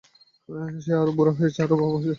[0.83, 2.09] সে আরও বুড়া হইয়াছে, আরও বাবু হইয়াছে।